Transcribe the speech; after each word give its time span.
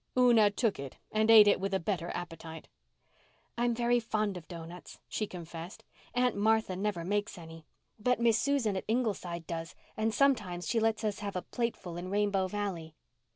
Una 0.17 0.49
took 0.49 0.79
it 0.79 0.97
and 1.11 1.29
ate 1.29 1.47
it 1.47 1.59
with 1.59 1.75
a 1.75 1.79
better 1.79 2.09
appetite. 2.15 2.67
"I'm 3.55 3.75
very 3.75 3.99
fond 3.99 4.35
of 4.35 4.47
doughnuts," 4.47 4.97
she 5.07 5.27
confessed 5.27 5.83
"Aunt 6.15 6.35
Martha 6.35 6.75
never 6.75 7.05
makes 7.05 7.37
any. 7.37 7.67
But 7.99 8.19
Miss 8.19 8.39
Susan 8.39 8.75
at 8.75 8.85
Ingleside 8.87 9.45
does, 9.45 9.75
and 9.95 10.11
sometimes 10.11 10.67
she 10.67 10.79
lets 10.79 11.03
us 11.03 11.19
have 11.19 11.35
a 11.35 11.43
plateful 11.43 11.97
in 11.97 12.09
Rainbow 12.09 12.47
Valley. 12.47 12.95